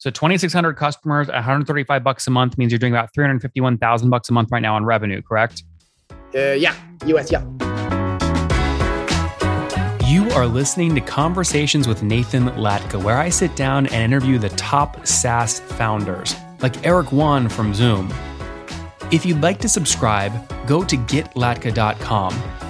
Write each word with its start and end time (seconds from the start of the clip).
So 0.00 0.08
2,600 0.08 0.74
customers, 0.78 1.28
135 1.28 2.02
bucks 2.02 2.26
a 2.26 2.30
month 2.30 2.56
means 2.56 2.72
you're 2.72 2.78
doing 2.78 2.94
about 2.94 3.12
351,000 3.12 4.08
bucks 4.08 4.30
a 4.30 4.32
month 4.32 4.48
right 4.50 4.62
now 4.62 4.74
on 4.74 4.86
revenue, 4.86 5.20
correct? 5.20 5.62
Uh, 6.34 6.52
yeah, 6.52 6.74
US, 7.04 7.30
yeah. 7.30 7.44
You 10.08 10.26
are 10.30 10.46
listening 10.46 10.94
to 10.94 11.02
Conversations 11.02 11.86
with 11.86 12.02
Nathan 12.02 12.46
Latka, 12.46 13.02
where 13.02 13.18
I 13.18 13.28
sit 13.28 13.54
down 13.56 13.88
and 13.88 13.96
interview 13.96 14.38
the 14.38 14.48
top 14.50 15.06
SaaS 15.06 15.60
founders, 15.60 16.34
like 16.62 16.86
Eric 16.86 17.12
Yuan 17.12 17.50
from 17.50 17.74
Zoom. 17.74 18.10
If 19.10 19.26
you'd 19.26 19.42
like 19.42 19.58
to 19.58 19.68
subscribe, 19.68 20.32
go 20.66 20.82
to 20.82 20.96
getlatka.com 20.96 22.69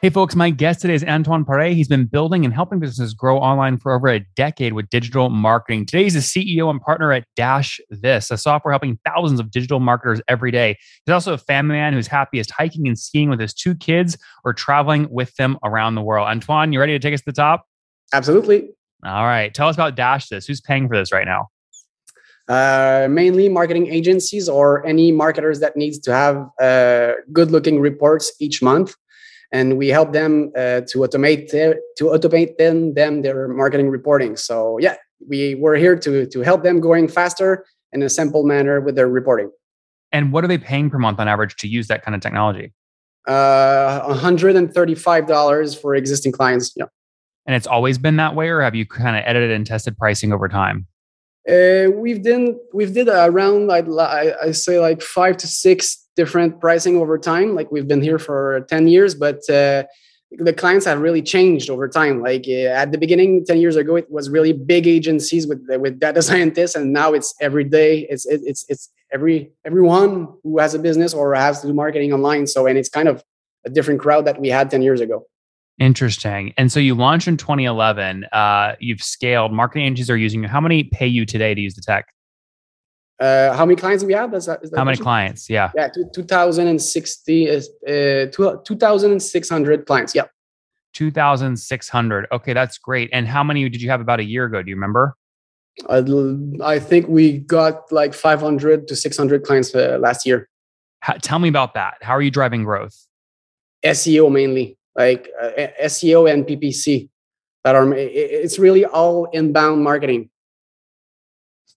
Hey, 0.00 0.10
folks, 0.10 0.36
my 0.36 0.50
guest 0.50 0.80
today 0.80 0.94
is 0.94 1.02
Antoine 1.02 1.44
Paré. 1.44 1.74
He's 1.74 1.88
been 1.88 2.04
building 2.04 2.44
and 2.44 2.54
helping 2.54 2.78
businesses 2.78 3.14
grow 3.14 3.36
online 3.36 3.78
for 3.78 3.90
over 3.90 4.06
a 4.06 4.24
decade 4.36 4.74
with 4.74 4.88
digital 4.90 5.28
marketing. 5.28 5.86
Today, 5.86 6.04
he's 6.04 6.14
a 6.14 6.20
CEO 6.20 6.70
and 6.70 6.80
partner 6.80 7.12
at 7.12 7.24
Dash 7.34 7.80
This, 7.90 8.30
a 8.30 8.38
software 8.38 8.70
helping 8.70 9.00
thousands 9.04 9.40
of 9.40 9.50
digital 9.50 9.80
marketers 9.80 10.20
every 10.28 10.52
day. 10.52 10.78
He's 11.04 11.12
also 11.12 11.32
a 11.32 11.38
family 11.38 11.74
man 11.74 11.94
who's 11.94 12.06
happiest 12.06 12.52
hiking 12.52 12.86
and 12.86 12.96
skiing 12.96 13.28
with 13.28 13.40
his 13.40 13.52
two 13.52 13.74
kids 13.74 14.16
or 14.44 14.52
traveling 14.52 15.08
with 15.10 15.34
them 15.34 15.58
around 15.64 15.96
the 15.96 16.02
world. 16.02 16.28
Antoine, 16.28 16.72
you 16.72 16.78
ready 16.78 16.92
to 16.92 17.00
take 17.00 17.12
us 17.12 17.20
to 17.22 17.26
the 17.26 17.32
top? 17.32 17.66
Absolutely. 18.12 18.70
All 19.04 19.24
right. 19.24 19.52
Tell 19.52 19.66
us 19.66 19.74
about 19.74 19.96
Dash 19.96 20.28
This. 20.28 20.46
Who's 20.46 20.60
paying 20.60 20.86
for 20.86 20.96
this 20.96 21.10
right 21.10 21.26
now? 21.26 21.48
Uh, 22.46 23.08
mainly 23.10 23.48
marketing 23.48 23.88
agencies 23.88 24.48
or 24.48 24.86
any 24.86 25.10
marketers 25.10 25.58
that 25.58 25.76
needs 25.76 25.98
to 25.98 26.14
have 26.14 26.48
uh, 26.60 27.14
good 27.32 27.50
looking 27.50 27.80
reports 27.80 28.32
each 28.38 28.62
month 28.62 28.94
and 29.52 29.78
we 29.78 29.88
help 29.88 30.12
them 30.12 30.52
uh, 30.56 30.82
to 30.88 30.98
automate 30.98 31.50
their, 31.50 31.76
to 31.96 32.04
automate 32.04 32.56
them, 32.58 32.94
them 32.94 33.22
their 33.22 33.48
marketing 33.48 33.88
reporting. 33.88 34.36
So 34.36 34.78
yeah, 34.78 34.96
we 35.26 35.54
were 35.54 35.74
here 35.74 35.96
to 35.96 36.26
to 36.26 36.40
help 36.42 36.62
them 36.62 36.80
going 36.80 37.08
faster 37.08 37.64
in 37.92 38.02
a 38.02 38.08
simple 38.08 38.44
manner 38.44 38.80
with 38.80 38.94
their 38.94 39.08
reporting. 39.08 39.50
And 40.12 40.32
what 40.32 40.44
are 40.44 40.48
they 40.48 40.58
paying 40.58 40.90
per 40.90 40.98
month 40.98 41.18
on 41.18 41.28
average 41.28 41.56
to 41.56 41.68
use 41.68 41.88
that 41.88 42.02
kind 42.02 42.14
of 42.14 42.20
technology? 42.20 42.72
Uh, 43.26 44.14
$135 44.14 45.80
for 45.80 45.94
existing 45.94 46.32
clients. 46.32 46.72
Yeah. 46.76 46.86
And 47.44 47.54
it's 47.54 47.66
always 47.66 47.98
been 47.98 48.16
that 48.16 48.34
way, 48.34 48.48
or 48.48 48.62
have 48.62 48.74
you 48.74 48.86
kind 48.86 49.16
of 49.16 49.22
edited 49.26 49.50
and 49.50 49.66
tested 49.66 49.98
pricing 49.98 50.32
over 50.32 50.48
time? 50.48 50.86
Uh, 51.48 51.90
we've 51.94 52.22
done 52.22 52.58
we've 52.74 52.92
did 52.92 53.08
around 53.08 53.72
I 53.72 54.34
I 54.42 54.50
say 54.52 54.78
like 54.78 55.00
five 55.00 55.38
to 55.38 55.46
six 55.46 56.06
different 56.14 56.60
pricing 56.60 56.96
over 56.96 57.16
time. 57.16 57.54
Like 57.54 57.72
we've 57.72 57.88
been 57.88 58.02
here 58.02 58.18
for 58.18 58.66
10 58.68 58.88
years, 58.88 59.14
but 59.14 59.38
uh, 59.48 59.84
the 60.32 60.52
clients 60.52 60.84
have 60.84 61.00
really 61.00 61.22
changed 61.22 61.70
over 61.70 61.88
time. 61.88 62.20
Like 62.20 62.44
uh, 62.48 62.82
at 62.82 62.92
the 62.92 62.98
beginning, 62.98 63.46
10 63.46 63.58
years 63.58 63.76
ago, 63.76 63.96
it 63.96 64.10
was 64.10 64.28
really 64.28 64.52
big 64.52 64.86
agencies 64.86 65.46
with 65.46 65.64
with 65.68 65.98
data 65.98 66.20
scientists, 66.28 66.74
and 66.74 66.92
now 66.92 67.14
it's 67.14 67.34
every 67.40 67.64
day. 67.64 68.06
It's 68.10 68.26
it's 68.26 68.66
it's 68.68 68.90
every 69.10 69.50
everyone 69.64 70.28
who 70.42 70.58
has 70.58 70.74
a 70.74 70.78
business 70.78 71.14
or 71.14 71.34
has 71.34 71.62
to 71.62 71.68
do 71.68 71.72
marketing 71.72 72.12
online. 72.12 72.46
So 72.46 72.66
and 72.66 72.76
it's 72.76 72.90
kind 72.90 73.08
of 73.08 73.24
a 73.64 73.70
different 73.70 74.00
crowd 74.00 74.26
that 74.26 74.38
we 74.40 74.48
had 74.48 74.70
10 74.70 74.82
years 74.82 75.00
ago. 75.00 75.26
Interesting. 75.78 76.52
And 76.56 76.72
so 76.72 76.80
you 76.80 76.94
launched 76.94 77.28
in 77.28 77.36
2011. 77.36 78.24
Uh, 78.32 78.74
you've 78.80 79.02
scaled. 79.02 79.52
Marketing 79.52 79.84
agencies 79.84 80.10
are 80.10 80.16
using 80.16 80.42
you. 80.42 80.48
How 80.48 80.60
many 80.60 80.84
pay 80.84 81.06
you 81.06 81.24
today 81.24 81.54
to 81.54 81.60
use 81.60 81.74
the 81.74 81.82
tech? 81.82 82.06
Uh, 83.20 83.52
how 83.56 83.66
many 83.66 83.76
clients 83.76 84.02
do 84.02 84.06
we 84.06 84.12
have? 84.12 84.32
Is 84.34 84.46
that, 84.46 84.62
is 84.62 84.70
that 84.70 84.76
how 84.76 84.84
many 84.84 84.96
clients? 84.96 85.50
Yeah. 85.50 85.70
Yeah, 85.74 85.88
2060 86.14 87.46
is 87.46 87.68
uh, 87.86 88.26
2,600 88.32 89.86
clients. 89.86 90.14
Yeah. 90.14 90.24
2,600. 90.94 92.26
Okay, 92.32 92.52
that's 92.52 92.78
great. 92.78 93.10
And 93.12 93.26
how 93.26 93.44
many 93.44 93.68
did 93.68 93.82
you 93.82 93.90
have 93.90 94.00
about 94.00 94.20
a 94.20 94.24
year 94.24 94.44
ago? 94.44 94.62
Do 94.62 94.70
you 94.70 94.76
remember? 94.76 95.16
I, 95.88 96.04
I 96.64 96.78
think 96.78 97.08
we 97.08 97.38
got 97.38 97.90
like 97.92 98.14
500 98.14 98.88
to 98.88 98.96
600 98.96 99.44
clients 99.44 99.74
uh, 99.74 99.98
last 100.00 100.26
year. 100.26 100.48
How, 101.00 101.14
tell 101.14 101.38
me 101.38 101.48
about 101.48 101.74
that. 101.74 101.94
How 102.00 102.14
are 102.14 102.22
you 102.22 102.30
driving 102.30 102.64
growth? 102.64 103.06
SEO 103.84 104.30
mainly, 104.32 104.77
like 104.98 105.30
uh, 105.40 105.68
SEO 105.84 106.30
and 106.30 106.46
PPC. 106.46 107.08
That 107.64 107.74
are 107.74 107.92
it's 107.94 108.58
really 108.58 108.84
all 108.84 109.26
inbound 109.26 109.82
marketing 109.82 110.30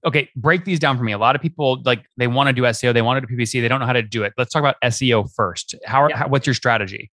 okay, 0.05 0.29
break 0.35 0.65
these 0.65 0.79
down 0.79 0.97
for 0.97 1.03
me. 1.03 1.11
A 1.11 1.17
lot 1.17 1.35
of 1.35 1.41
people 1.41 1.81
like 1.85 2.05
they 2.17 2.27
want 2.27 2.47
to 2.47 2.53
do 2.53 2.63
SEO, 2.63 2.93
they 2.93 3.01
want 3.01 3.21
to 3.21 3.27
do 3.27 3.35
PPC, 3.35 3.61
they 3.61 3.67
don't 3.67 3.79
know 3.79 3.85
how 3.85 3.93
to 3.93 4.01
do 4.01 4.23
it. 4.23 4.33
Let's 4.37 4.51
talk 4.51 4.61
about 4.61 4.75
SEO 4.83 5.33
first. 5.33 5.75
How, 5.85 6.07
yeah. 6.07 6.17
how 6.17 6.27
what's 6.27 6.47
your 6.47 6.53
strategy? 6.53 7.11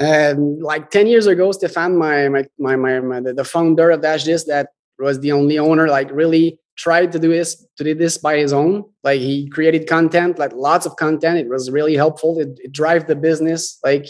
Um, 0.00 0.60
like 0.60 0.90
10 0.90 1.08
years 1.08 1.26
ago, 1.26 1.50
Stefan, 1.52 1.96
my, 1.96 2.28
my, 2.28 2.44
my, 2.58 2.76
my, 2.76 3.00
my 3.00 3.20
the 3.20 3.44
founder 3.44 3.90
of 3.90 4.00
Dash 4.00 4.24
This, 4.24 4.44
that 4.44 4.68
was 4.98 5.20
the 5.20 5.32
only 5.32 5.58
owner, 5.58 5.88
like 5.88 6.08
really 6.12 6.58
tried 6.76 7.10
to 7.10 7.18
do 7.18 7.30
this, 7.30 7.66
to 7.76 7.84
do 7.84 7.94
this 7.94 8.16
by 8.16 8.36
his 8.36 8.52
own. 8.52 8.84
Like 9.02 9.20
he 9.20 9.48
created 9.48 9.88
content, 9.88 10.38
like 10.38 10.52
lots 10.52 10.86
of 10.86 10.94
content. 10.96 11.38
It 11.38 11.48
was 11.48 11.70
really 11.72 11.96
helpful. 11.96 12.38
It, 12.38 12.60
it 12.62 12.72
drive 12.72 13.08
the 13.08 13.16
business, 13.16 13.78
like, 13.82 14.06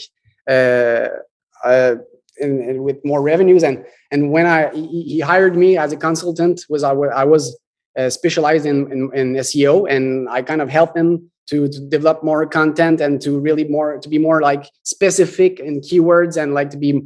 uh, 0.49 1.09
uh, 1.65 1.97
with 2.41 3.05
more 3.05 3.23
revenues. 3.23 3.63
And 3.63 3.85
and 4.11 4.31
when 4.31 4.47
I 4.47 4.73
he, 4.75 5.03
he 5.03 5.21
hired 5.21 5.57
me 5.57 5.77
as 5.77 5.93
a 5.93 5.97
consultant, 5.97 6.65
was 6.69 6.83
I, 6.83 6.93
I 6.93 7.25
was 7.25 7.59
uh, 7.99 8.09
specialized 8.11 8.65
in, 8.65 8.91
in, 8.93 9.11
in 9.15 9.35
SEO, 9.35 9.91
and 9.91 10.29
I 10.29 10.43
kind 10.43 10.63
of 10.63 10.69
helped 10.69 10.97
him 10.97 11.31
to, 11.49 11.69
to 11.69 11.81
develop 11.89 12.23
more 12.23 12.47
content 12.47 13.01
and 13.01 13.21
to 13.23 13.39
really 13.41 13.65
more 13.65 13.99
to 13.99 14.09
be 14.09 14.19
more 14.19 14.41
like 14.41 14.71
specific 14.85 15.61
in 15.61 15.81
keywords 15.81 16.41
and 16.41 16.55
like 16.55 16.71
to 16.71 16.77
be 16.77 17.03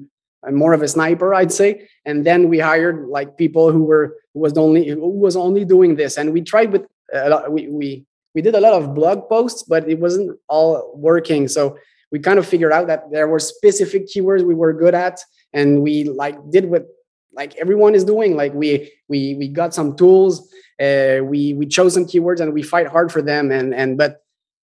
more 0.50 0.72
of 0.72 0.82
a 0.82 0.88
sniper, 0.88 1.34
I'd 1.34 1.52
say. 1.52 1.88
And 2.04 2.26
then 2.26 2.48
we 2.48 2.58
hired 2.58 3.08
like 3.08 3.38
people 3.38 3.70
who 3.70 3.84
were 3.84 4.16
who 4.34 4.40
was 4.40 4.56
only 4.58 4.88
who 4.88 5.08
was 5.08 5.36
only 5.36 5.64
doing 5.64 5.96
this, 5.96 6.18
and 6.18 6.32
we 6.32 6.42
tried 6.42 6.72
with 6.72 6.82
a 7.12 7.28
lot, 7.28 7.52
we 7.52 7.68
we 7.68 8.04
we 8.34 8.42
did 8.42 8.54
a 8.54 8.60
lot 8.60 8.72
of 8.72 8.94
blog 8.94 9.28
posts, 9.28 9.62
but 9.62 9.88
it 9.88 9.98
wasn't 9.98 10.38
all 10.48 10.92
working. 10.94 11.48
So 11.48 11.78
we 12.12 12.18
kind 12.18 12.38
of 12.38 12.46
figured 12.46 12.72
out 12.72 12.86
that 12.86 13.10
there 13.10 13.26
were 13.26 13.38
specific 13.38 14.06
keywords 14.06 14.44
we 14.44 14.54
were 14.54 14.72
good 14.72 14.94
at 14.94 15.18
and 15.52 15.82
we 15.82 16.04
like 16.04 16.36
did 16.50 16.66
what 16.66 16.86
like 17.32 17.56
everyone 17.56 17.94
is 17.94 18.04
doing 18.04 18.36
like 18.36 18.52
we 18.54 18.92
we 19.08 19.34
we 19.36 19.48
got 19.48 19.74
some 19.74 19.96
tools 19.96 20.52
uh, 20.80 21.18
we 21.24 21.54
we 21.54 21.66
chose 21.66 21.94
some 21.94 22.04
keywords 22.04 22.40
and 22.40 22.52
we 22.52 22.62
fight 22.62 22.86
hard 22.86 23.10
for 23.10 23.22
them 23.22 23.50
and 23.50 23.74
and 23.74 23.96
but 23.96 24.18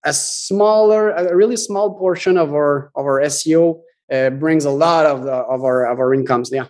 a 0.03 0.13
smaller 0.13 1.11
a 1.11 1.35
really 1.35 1.55
small 1.55 1.93
portion 1.97 2.37
of 2.37 2.53
our 2.53 2.91
of 2.95 3.05
our 3.05 3.21
seo 3.21 3.79
uh, 4.11 4.29
brings 4.31 4.65
a 4.65 4.71
lot 4.71 5.05
of 5.05 5.23
the 5.23 5.31
of 5.31 5.63
our 5.63 5.85
of 5.85 5.99
our 5.99 6.13
incomes 6.13 6.49
yeah 6.51 6.67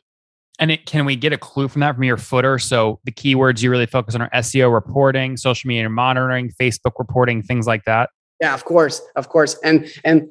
and 0.57 0.71
it, 0.71 0.85
can 0.85 1.05
we 1.05 1.15
get 1.15 1.33
a 1.33 1.37
clue 1.37 1.67
from 1.67 1.81
that 1.81 1.95
from 1.95 2.03
your 2.03 2.15
footer? 2.15 2.57
So 2.59 2.99
the 3.03 3.11
keywords 3.11 3.61
you 3.61 3.69
really 3.69 3.85
focus 3.85 4.15
on 4.15 4.21
are 4.21 4.29
SEO 4.29 4.73
reporting, 4.73 5.35
social 5.35 5.67
media 5.67 5.89
monitoring, 5.89 6.49
Facebook 6.49 6.93
reporting, 6.97 7.43
things 7.43 7.67
like 7.67 7.83
that. 7.83 8.09
Yeah, 8.39 8.53
of 8.53 8.65
course, 8.65 9.01
of 9.15 9.29
course. 9.29 9.57
And 9.63 9.91
and 10.03 10.29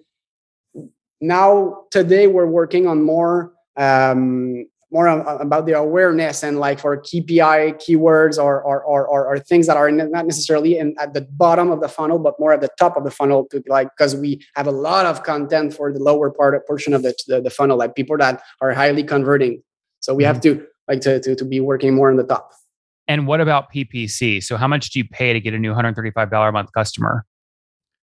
now 1.21 1.85
today 1.91 2.27
we're 2.27 2.47
working 2.47 2.87
on 2.87 3.03
more 3.03 3.53
um, 3.77 4.65
more 4.95 5.09
about 5.09 5.67
the 5.67 5.73
awareness 5.73 6.45
and 6.45 6.61
like 6.61 6.79
for 6.79 6.97
KPI 6.97 7.75
keywords 7.83 8.39
or 8.39 8.63
or, 8.63 8.81
or, 8.85 9.27
or 9.27 9.39
things 9.41 9.67
that 9.67 9.77
are 9.77 9.91
not 9.91 10.25
necessarily 10.25 10.79
in, 10.79 10.95
at 11.01 11.15
the 11.15 11.23
bottom 11.23 11.73
of 11.73 11.81
the 11.81 11.89
funnel, 11.89 12.21
but 12.21 12.39
more 12.39 12.53
at 12.53 12.61
the 12.61 12.71
top 12.79 12.97
of 12.97 13.03
the 13.03 13.11
funnel 13.11 13.47
to 13.51 13.61
like 13.67 13.89
because 13.97 14.15
we 14.15 14.41
have 14.55 14.69
a 14.69 14.71
lot 14.71 15.05
of 15.05 15.25
content 15.25 15.75
for 15.75 15.93
the 15.93 15.99
lower 15.99 16.31
part 16.31 16.55
of, 16.55 16.65
portion 16.65 16.95
of 16.95 17.03
the, 17.03 17.13
the, 17.27 17.41
the 17.41 17.51
funnel, 17.51 17.77
like 17.77 17.97
people 17.97 18.17
that 18.19 18.41
are 18.61 18.73
highly 18.73 19.03
converting. 19.03 19.61
So 19.99 20.15
we 20.15 20.23
mm-hmm. 20.23 20.33
have 20.33 20.41
to 20.43 20.65
like 20.87 21.00
to, 21.00 21.19
to 21.21 21.35
to 21.35 21.44
be 21.44 21.59
working 21.59 21.94
more 21.94 22.09
on 22.09 22.17
the 22.17 22.25
top. 22.25 22.53
And 23.09 23.27
what 23.27 23.41
about 23.41 23.73
PPC? 23.73 24.43
So 24.44 24.56
how 24.56 24.69
much 24.69 24.91
do 24.91 25.00
you 25.00 25.05
pay 25.05 25.33
to 25.33 25.41
get 25.41 25.55
a 25.55 25.59
new 25.59 25.75
$135 25.75 26.49
a 26.49 26.53
month 26.53 26.73
customer? 26.73 27.27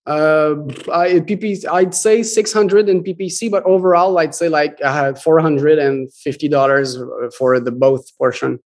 Uh 0.05 0.55
I, 0.91 1.21
PPC, 1.21 1.65
I'd 1.71 1.95
say 1.95 2.23
600 2.23 2.89
in 2.89 3.03
PPC, 3.03 3.49
but 3.49 3.63
overall, 3.63 4.17
I'd 4.17 4.35
say 4.35 4.49
like 4.49 4.77
uh, 4.83 5.13
$450 5.13 7.33
for 7.33 7.59
the 7.59 7.71
both 7.71 8.17
portion. 8.17 8.59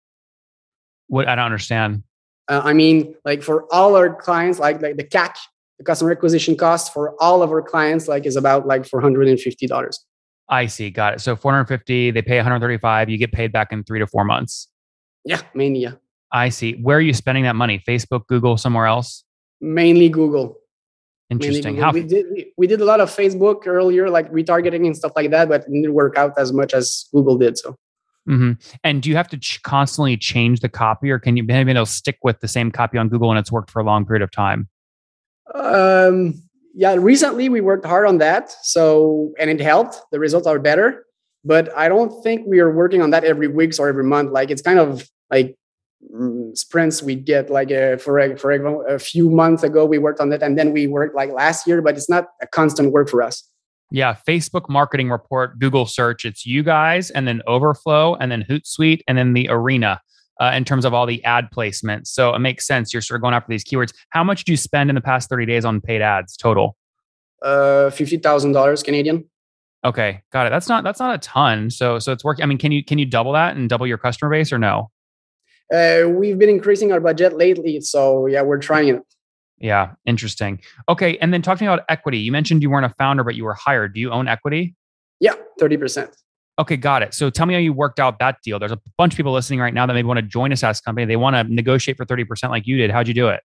What 1.07 1.27
I 1.27 1.35
don't 1.35 1.45
understand. 1.45 2.03
Uh, 2.47 2.61
I 2.63 2.73
mean, 2.73 3.15
like 3.25 3.43
for 3.43 3.65
all 3.73 3.95
our 3.95 4.15
clients, 4.15 4.59
like 4.59 4.81
like 4.81 4.97
the 4.97 5.03
CAC, 5.03 5.35
the 5.77 5.83
customer 5.83 6.11
acquisition 6.11 6.55
cost 6.55 6.93
for 6.93 7.21
all 7.21 7.43
of 7.43 7.51
our 7.51 7.61
clients, 7.61 8.07
like 8.07 8.25
is 8.25 8.35
about 8.35 8.67
like 8.67 8.83
$450. 8.83 9.99
I 10.47 10.67
see. 10.67 10.89
Got 10.89 11.15
it. 11.15 11.21
So 11.21 11.35
450, 11.35 12.11
they 12.11 12.21
pay 12.21 12.37
135, 12.37 13.09
you 13.09 13.17
get 13.17 13.31
paid 13.31 13.51
back 13.51 13.71
in 13.71 13.83
three 13.83 13.99
to 13.99 14.07
four 14.07 14.23
months. 14.23 14.67
Yeah, 15.23 15.41
mainly. 15.53 15.81
Yeah. 15.81 15.93
I 16.31 16.49
see. 16.49 16.73
Where 16.73 16.97
are 16.97 17.01
you 17.01 17.13
spending 17.13 17.45
that 17.45 17.55
money? 17.55 17.79
Facebook, 17.79 18.27
Google, 18.27 18.57
somewhere 18.57 18.85
else? 18.85 19.23
Mainly 19.61 20.09
Google. 20.09 20.57
Interesting. 21.29 21.77
How 21.77 21.91
we 21.91 22.03
did 22.03 22.25
we, 22.31 22.53
we 22.57 22.67
did 22.67 22.81
a 22.81 22.85
lot 22.85 22.99
of 22.99 23.09
Facebook 23.09 23.65
earlier, 23.65 24.09
like 24.09 24.31
retargeting 24.31 24.85
and 24.85 24.95
stuff 24.95 25.13
like 25.15 25.31
that, 25.31 25.49
but 25.49 25.61
it 25.61 25.71
didn't 25.71 25.93
work 25.93 26.17
out 26.17 26.33
as 26.37 26.53
much 26.53 26.73
as 26.73 27.05
Google 27.11 27.37
did. 27.37 27.57
So. 27.57 27.75
Mm-hmm. 28.29 28.53
And 28.83 29.01
do 29.01 29.09
you 29.09 29.15
have 29.15 29.27
to 29.29 29.37
ch- 29.37 29.61
constantly 29.63 30.17
change 30.17 30.59
the 30.59 30.69
copy, 30.69 31.11
or 31.11 31.19
can 31.19 31.37
you 31.37 31.43
maybe 31.43 31.71
it'll 31.71 31.85
stick 31.85 32.17
with 32.23 32.39
the 32.39 32.47
same 32.47 32.71
copy 32.71 32.97
on 32.97 33.09
Google 33.09 33.31
and 33.31 33.39
it's 33.39 33.51
worked 33.51 33.71
for 33.71 33.79
a 33.79 33.83
long 33.83 34.05
period 34.05 34.21
of 34.21 34.31
time? 34.31 34.67
Um, 35.53 36.41
yeah, 36.73 36.95
recently 36.95 37.49
we 37.49 37.61
worked 37.61 37.85
hard 37.85 38.07
on 38.07 38.17
that, 38.19 38.51
so 38.63 39.31
and 39.39 39.49
it 39.49 39.61
helped. 39.61 39.99
The 40.11 40.19
results 40.19 40.47
are 40.47 40.59
better, 40.59 41.05
but 41.43 41.75
I 41.77 41.87
don't 41.87 42.23
think 42.23 42.45
we 42.47 42.59
are 42.59 42.71
working 42.71 43.01
on 43.01 43.11
that 43.11 43.23
every 43.23 43.47
week 43.47 43.73
or 43.79 43.87
every 43.87 44.03
month. 44.03 44.31
Like 44.31 44.49
it's 44.51 44.61
kind 44.61 44.79
of 44.79 45.07
like 45.31 45.55
sprints 46.53 47.03
we 47.03 47.15
get 47.15 47.49
like 47.49 47.71
a, 47.71 47.97
for 47.97 48.37
for 48.37 48.51
a 48.87 48.99
few 48.99 49.29
months 49.29 49.63
ago 49.63 49.85
we 49.85 49.97
worked 49.97 50.19
on 50.19 50.31
it 50.31 50.41
and 50.41 50.57
then 50.57 50.71
we 50.71 50.87
worked 50.87 51.15
like 51.15 51.31
last 51.31 51.67
year 51.67 51.81
but 51.81 51.95
it's 51.95 52.09
not 52.09 52.27
a 52.41 52.47
constant 52.47 52.91
work 52.91 53.09
for 53.09 53.21
us. 53.21 53.43
Yeah 53.91 54.15
facebook 54.27 54.69
marketing 54.69 55.09
report 55.09 55.59
google 55.59 55.85
search 55.85 56.25
it's 56.25 56.45
you 56.45 56.63
guys 56.63 57.11
and 57.11 57.27
then 57.27 57.41
overflow 57.47 58.15
and 58.15 58.31
then 58.31 58.43
hootsuite 58.49 59.01
and 59.07 59.17
then 59.17 59.33
the 59.33 59.47
arena 59.49 60.01
uh, 60.41 60.51
in 60.53 60.65
terms 60.65 60.83
of 60.85 60.93
all 60.93 61.05
the 61.05 61.23
ad 61.23 61.47
placements. 61.55 62.07
So 62.07 62.33
it 62.35 62.39
makes 62.39 62.67
sense 62.67 62.93
you're 62.93 63.01
sort 63.01 63.19
of 63.19 63.21
going 63.21 63.33
after 63.33 63.49
these 63.49 63.63
keywords. 63.63 63.93
How 64.09 64.23
much 64.23 64.43
do 64.43 64.51
you 64.51 64.57
spend 64.57 64.89
in 64.89 64.95
the 64.95 65.01
past 65.01 65.29
30 65.29 65.45
days 65.45 65.65
on 65.65 65.81
paid 65.81 66.01
ads 66.01 66.35
total? 66.35 66.75
Uh 67.41 67.89
$50000 67.89 68.83
canadian. 68.83 69.29
Okay 69.83 70.21
got 70.31 70.47
it. 70.47 70.49
That's 70.49 70.67
not 70.67 70.83
that's 70.83 70.99
not 70.99 71.15
a 71.15 71.19
ton 71.19 71.69
so 71.69 71.99
so 71.99 72.11
it's 72.11 72.23
working 72.23 72.43
i 72.43 72.45
mean 72.45 72.57
can 72.57 72.71
you 72.71 72.83
can 72.83 72.97
you 72.97 73.05
double 73.05 73.33
that 73.33 73.55
and 73.55 73.69
double 73.69 73.85
your 73.85 73.97
customer 73.97 74.31
base 74.31 74.51
or 74.51 74.57
no 74.57 74.89
uh, 75.73 76.09
we've 76.09 76.37
been 76.37 76.49
increasing 76.49 76.91
our 76.91 76.99
budget 76.99 77.37
lately. 77.37 77.81
So 77.81 78.27
yeah, 78.27 78.41
we're 78.41 78.59
trying 78.59 78.89
it. 78.89 79.01
Yeah, 79.57 79.93
interesting. 80.05 80.59
Okay, 80.89 81.17
and 81.19 81.33
then 81.33 81.41
talk 81.41 81.57
to 81.57 81.63
me 81.63 81.67
about 81.67 81.85
equity. 81.87 82.17
You 82.19 82.31
mentioned 82.31 82.61
you 82.61 82.69
weren't 82.69 82.85
a 82.85 82.93
founder, 82.97 83.23
but 83.23 83.35
you 83.35 83.45
were 83.45 83.53
hired. 83.53 83.93
Do 83.93 83.99
you 83.99 84.11
own 84.11 84.27
equity? 84.27 84.75
Yeah, 85.19 85.35
thirty 85.59 85.77
percent. 85.77 86.15
Okay, 86.59 86.77
got 86.77 87.01
it. 87.03 87.13
So 87.13 87.29
tell 87.29 87.45
me 87.45 87.53
how 87.53 87.59
you 87.59 87.73
worked 87.73 87.99
out 87.99 88.19
that 88.19 88.37
deal. 88.43 88.59
There's 88.59 88.71
a 88.71 88.79
bunch 88.97 89.13
of 89.13 89.17
people 89.17 89.33
listening 89.33 89.59
right 89.59 89.73
now 89.73 89.85
that 89.85 89.93
maybe 89.93 90.07
want 90.07 90.19
to 90.19 90.23
join 90.23 90.51
a 90.51 90.57
SaaS 90.57 90.81
company. 90.81 91.05
They 91.05 91.15
want 91.15 91.35
to 91.35 91.43
negotiate 91.53 91.97
for 91.97 92.05
thirty 92.05 92.25
percent 92.25 92.51
like 92.51 92.67
you 92.67 92.77
did. 92.77 92.91
How'd 92.91 93.07
you 93.07 93.13
do 93.13 93.29
it? 93.29 93.41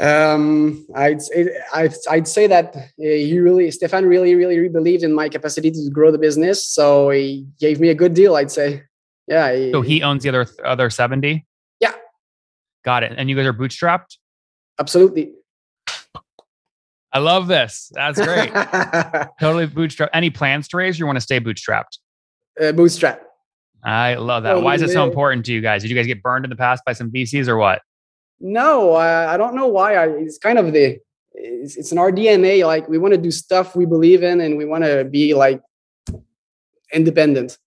Um, 0.00 0.86
I'd 0.94 1.20
I'd, 1.74 1.94
I'd 2.08 2.28
say 2.28 2.46
that 2.46 2.76
uh, 2.76 2.82
he 2.98 3.38
really 3.38 3.70
Stefan 3.70 4.06
really 4.06 4.34
really 4.34 4.68
believed 4.68 5.02
in 5.02 5.12
my 5.12 5.28
capacity 5.28 5.70
to 5.70 5.90
grow 5.92 6.10
the 6.10 6.18
business, 6.18 6.64
so 6.64 7.10
he 7.10 7.46
gave 7.60 7.80
me 7.80 7.90
a 7.90 7.94
good 7.94 8.14
deal. 8.14 8.36
I'd 8.36 8.50
say. 8.50 8.82
Yeah. 9.28 9.54
He, 9.54 9.72
so 9.72 9.82
he 9.82 10.02
owns 10.02 10.22
the 10.22 10.30
other 10.30 10.46
other 10.64 10.90
70? 10.90 11.46
Yeah. 11.80 11.92
Got 12.84 13.02
it. 13.02 13.12
And 13.16 13.28
you 13.28 13.36
guys 13.36 13.46
are 13.46 13.52
bootstrapped? 13.52 14.16
Absolutely. 14.78 15.32
I 17.12 17.20
love 17.20 17.48
this. 17.48 17.90
That's 17.94 18.20
great. 18.20 18.52
totally 19.40 19.66
bootstrapped. 19.66 20.10
Any 20.12 20.30
plans 20.30 20.68
to 20.68 20.76
raise? 20.76 20.96
Or 20.96 20.98
you 21.00 21.06
want 21.06 21.16
to 21.16 21.22
stay 21.22 21.40
bootstrapped? 21.40 21.98
Uh, 22.60 22.72
bootstrap. 22.72 23.22
I 23.82 24.14
love 24.16 24.42
that. 24.42 24.62
Why 24.62 24.74
is 24.74 24.82
it 24.82 24.90
so 24.90 25.04
important 25.04 25.46
to 25.46 25.52
you 25.52 25.60
guys? 25.60 25.82
Did 25.82 25.90
you 25.90 25.96
guys 25.96 26.06
get 26.06 26.22
burned 26.22 26.44
in 26.44 26.50
the 26.50 26.56
past 26.56 26.84
by 26.84 26.92
some 26.92 27.10
VCs 27.10 27.48
or 27.48 27.56
what? 27.56 27.80
No, 28.40 28.92
I, 28.92 29.34
I 29.34 29.36
don't 29.36 29.54
know 29.54 29.66
why. 29.68 29.94
I, 29.94 30.06
it's 30.08 30.38
kind 30.38 30.58
of 30.58 30.72
the 30.72 30.98
it's, 31.32 31.76
it's 31.76 31.92
in 31.92 31.98
our 31.98 32.10
DNA. 32.10 32.66
Like 32.66 32.88
we 32.88 32.98
want 32.98 33.14
to 33.14 33.20
do 33.20 33.30
stuff 33.30 33.76
we 33.76 33.86
believe 33.86 34.22
in, 34.22 34.40
and 34.40 34.56
we 34.56 34.64
want 34.64 34.84
to 34.84 35.04
be 35.04 35.34
like 35.34 35.60
independent. 36.92 37.58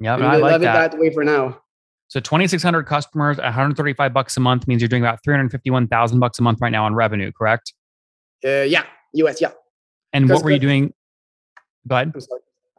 Yeah, 0.00 0.16
I 0.16 0.36
like 0.36 0.52
love 0.52 0.60
that. 0.60 0.86
it 0.86 0.92
that 0.92 0.98
way 0.98 1.12
for 1.12 1.24
now. 1.24 1.60
So 2.08 2.20
2,600 2.20 2.84
customers, 2.84 3.36
135 3.36 4.14
bucks 4.14 4.36
a 4.36 4.40
month 4.40 4.66
means 4.66 4.80
you're 4.80 4.88
doing 4.88 5.02
about 5.02 5.22
351,000 5.22 6.18
bucks 6.18 6.38
a 6.38 6.42
month 6.42 6.60
right 6.60 6.70
now 6.70 6.84
on 6.86 6.94
revenue, 6.94 7.30
correct? 7.32 7.74
Uh, 8.44 8.62
yeah, 8.62 8.84
US, 9.14 9.40
yeah. 9.40 9.50
And 10.12 10.28
what 10.28 10.42
were 10.42 10.50
you 10.50 10.58
doing? 10.58 10.94
Go 11.86 11.96
ahead. 11.96 12.12
Because 12.12 12.28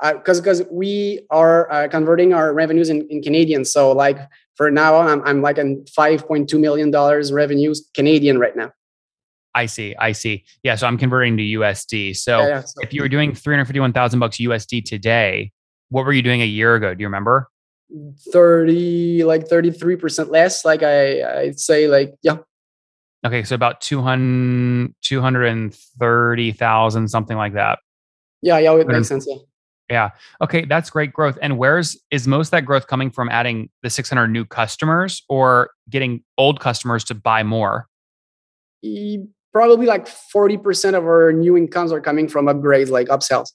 uh, 0.02 0.14
because 0.14 0.64
we 0.72 1.26
are 1.30 1.72
uh, 1.72 1.88
converting 1.90 2.34
our 2.34 2.54
revenues 2.54 2.90
in, 2.90 3.06
in 3.10 3.22
Canadian. 3.22 3.66
So 3.66 3.92
like 3.92 4.18
for 4.56 4.72
now, 4.72 4.96
I'm, 4.96 5.22
I'm 5.24 5.42
like 5.42 5.58
in 5.58 5.84
5.2 5.84 6.60
million 6.60 6.90
dollars 6.90 7.32
revenues 7.32 7.88
Canadian 7.94 8.40
right 8.40 8.56
now. 8.56 8.72
I 9.54 9.66
see. 9.66 9.96
I 10.00 10.14
see. 10.14 10.46
Yeah. 10.64 10.76
So 10.76 10.88
I'm 10.88 10.98
converting 10.98 11.36
to 11.38 11.44
USD. 11.44 12.16
So, 12.16 12.40
yeah, 12.40 12.48
yeah, 12.48 12.62
so 12.62 12.82
if 12.82 12.94
you 12.94 13.02
were 13.02 13.10
doing 13.10 13.36
351,000 13.36 14.20
bucks 14.20 14.38
USD 14.38 14.86
today, 14.86 15.52
what 15.90 16.06
were 16.06 16.14
you 16.14 16.22
doing 16.22 16.42
a 16.42 16.46
year 16.46 16.76
ago? 16.76 16.94
Do 16.94 17.02
you 17.02 17.08
remember? 17.08 17.50
30 18.32 19.24
like 19.24 19.48
33% 19.48 20.30
less 20.30 20.64
like 20.64 20.84
i 20.84 21.40
i'd 21.40 21.60
say 21.60 21.88
like 21.88 22.14
yeah. 22.22 22.38
Okay 23.26 23.44
so 23.44 23.56
about 23.56 23.82
200 23.82 24.94
230000 25.02 27.08
something 27.08 27.36
like 27.36 27.54
that. 27.54 27.80
Yeah 28.44 28.60
yeah 28.60 28.76
it 28.76 28.88
makes 28.88 29.08
sense 29.08 29.26
yeah. 29.28 29.38
Yeah 29.90 30.12
okay 30.40 30.66
that's 30.66 30.92
great 30.92 31.12
growth 31.12 31.40
and 31.42 31.58
where's 31.58 31.98
is 32.12 32.28
most 32.28 32.50
of 32.50 32.52
that 32.52 32.66
growth 32.66 32.86
coming 32.86 33.10
from 33.10 33.28
adding 33.30 33.72
the 33.82 33.90
600 33.90 34.28
new 34.28 34.46
customers 34.46 35.24
or 35.28 35.72
getting 35.90 36.24
old 36.38 36.60
customers 36.60 37.04
to 37.06 37.16
buy 37.16 37.42
more? 37.42 37.88
Probably 39.52 39.88
like 39.88 40.06
40% 40.06 40.94
of 40.94 41.06
our 41.06 41.34
new 41.34 41.58
incomes 41.58 41.92
are 41.92 42.00
coming 42.00 42.28
from 42.28 42.46
upgrades 42.46 42.92
like 42.92 43.08
upsells 43.08 43.50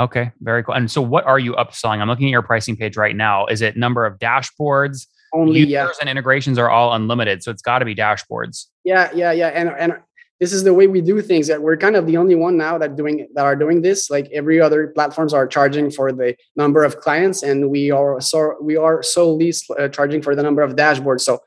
Okay, 0.00 0.30
very 0.40 0.62
cool. 0.62 0.74
And 0.74 0.90
so, 0.90 1.02
what 1.02 1.26
are 1.26 1.38
you 1.38 1.54
upselling? 1.54 2.00
I'm 2.00 2.08
looking 2.08 2.26
at 2.26 2.30
your 2.30 2.42
pricing 2.42 2.76
page 2.76 2.96
right 2.96 3.16
now. 3.16 3.46
Is 3.46 3.62
it 3.62 3.76
number 3.76 4.06
of 4.06 4.18
dashboards? 4.18 5.06
Only 5.34 5.60
Users 5.60 5.70
yeah. 5.70 5.88
and 6.00 6.08
integrations 6.08 6.56
are 6.56 6.70
all 6.70 6.94
unlimited, 6.94 7.42
so 7.42 7.50
it's 7.50 7.62
got 7.62 7.80
to 7.80 7.84
be 7.84 7.94
dashboards. 7.94 8.66
Yeah, 8.84 9.10
yeah, 9.14 9.32
yeah. 9.32 9.48
And 9.48 9.70
and 9.70 9.94
this 10.40 10.52
is 10.52 10.62
the 10.62 10.72
way 10.72 10.86
we 10.86 11.00
do 11.00 11.20
things. 11.20 11.48
That 11.48 11.62
we're 11.62 11.76
kind 11.76 11.96
of 11.96 12.06
the 12.06 12.16
only 12.16 12.36
one 12.36 12.56
now 12.56 12.78
that 12.78 12.96
doing 12.96 13.28
that 13.34 13.44
are 13.44 13.56
doing 13.56 13.82
this. 13.82 14.08
Like 14.08 14.30
every 14.32 14.60
other 14.60 14.88
platforms 14.88 15.34
are 15.34 15.46
charging 15.46 15.90
for 15.90 16.12
the 16.12 16.36
number 16.54 16.84
of 16.84 16.98
clients, 17.00 17.42
and 17.42 17.68
we 17.68 17.90
are 17.90 18.20
so 18.20 18.54
we 18.62 18.76
are 18.76 19.02
solely 19.02 19.52
uh, 19.78 19.88
charging 19.88 20.22
for 20.22 20.36
the 20.36 20.42
number 20.42 20.62
of 20.62 20.76
dashboards. 20.76 21.22
So 21.22 21.40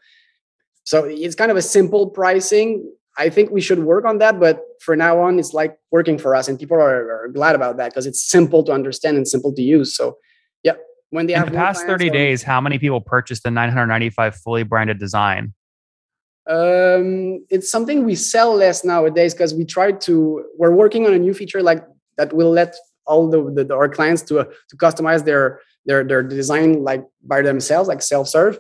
so 0.84 1.06
it's 1.06 1.36
kind 1.36 1.52
of 1.52 1.58
a 1.58 1.62
simple 1.62 2.10
pricing 2.10 2.92
I 3.18 3.30
think 3.30 3.52
we 3.52 3.62
should 3.62 3.80
work 3.80 4.06
on 4.06 4.20
that. 4.20 4.40
But 4.40 4.62
for 4.80 4.96
now 4.96 5.20
on, 5.20 5.40
it's 5.40 5.54
like 5.54 5.78
working 5.92 6.18
for 6.18 6.36
us, 6.36 6.48
and 6.48 6.58
people 6.58 6.78
are, 6.78 7.26
are 7.26 7.28
glad 7.28 7.56
about 7.56 7.78
that 7.78 7.92
because 7.92 8.06
it's 8.06 8.24
simple 8.24 8.64
to 8.64 8.72
understand 8.72 9.18
and 9.18 9.28
simple 9.28 9.54
to 9.54 9.62
use. 9.62 9.96
So, 9.96 10.18
yeah, 10.64 10.74
when 11.10 11.28
they 11.28 11.34
in 11.34 11.40
have 11.40 11.52
the 11.52 11.58
past 11.58 11.86
thirty 11.86 12.10
days, 12.10 12.44
how 12.44 12.62
many 12.62 12.80
people 12.80 13.02
purchased 13.02 13.44
the 13.44 13.52
995 13.52 14.36
fully 14.36 14.64
branded 14.64 15.00
design? 15.00 15.54
Um, 16.50 17.46
it's 17.50 17.70
something 17.70 18.04
we 18.04 18.16
sell 18.16 18.56
less 18.56 18.84
nowadays 18.84 19.34
because 19.34 19.54
we 19.54 19.66
try 19.66 19.92
to. 19.92 20.46
We're 20.58 20.76
working 20.76 21.06
on 21.06 21.14
a 21.14 21.20
new 21.20 21.34
feature 21.34 21.62
like 21.62 21.86
that 22.18 22.34
will 22.34 22.52
let 22.52 22.76
all 23.06 23.30
the, 23.30 23.64
the 23.64 23.76
our 23.76 23.90
clients 23.90 24.22
to 24.24 24.40
uh, 24.40 24.46
to 24.70 24.78
customize 24.78 25.26
their 25.26 25.60
their 25.86 26.04
their 26.04 26.24
design 26.24 26.84
like 26.84 27.04
by 27.24 27.42
themselves, 27.42 27.90
like 27.90 28.02
self 28.02 28.30
serve 28.30 28.60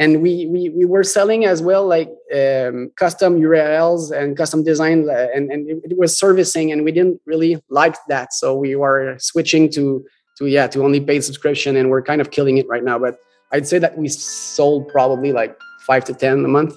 and 0.00 0.22
we 0.22 0.46
we, 0.46 0.70
we 0.70 0.84
were 0.86 1.04
selling 1.04 1.44
as 1.44 1.62
well 1.62 1.86
like 1.86 2.08
um, 2.34 2.90
custom 2.96 3.38
urls 3.38 4.10
and 4.10 4.36
custom 4.36 4.64
design 4.64 5.08
uh, 5.08 5.28
and, 5.34 5.52
and 5.52 5.68
it, 5.68 5.96
was 5.96 6.18
servicing 6.18 6.72
and 6.72 6.84
we 6.84 6.90
didn't 6.90 7.20
really 7.26 7.62
like 7.68 7.96
that. 8.08 8.32
So 8.32 8.56
we 8.56 8.74
were 8.74 9.16
switching 9.18 9.70
to 9.72 10.04
to 10.38 10.46
yeah 10.46 10.66
to 10.68 10.82
only 10.82 11.00
paid 11.00 11.22
subscription 11.22 11.76
and 11.76 11.90
we're 11.90 12.02
kind 12.02 12.20
of 12.20 12.30
killing 12.30 12.56
it 12.56 12.66
right 12.66 12.82
now. 12.82 12.98
But 12.98 13.16
i'd 13.52 13.66
say 13.66 13.78
that 13.78 13.98
we 13.98 14.08
sold 14.08 14.88
probably 14.88 15.32
like 15.32 15.58
five 15.86 16.04
to 16.04 16.14
ten 16.14 16.44
a 16.44 16.48
month 16.48 16.76